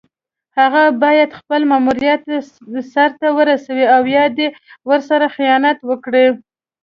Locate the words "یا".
4.17-4.25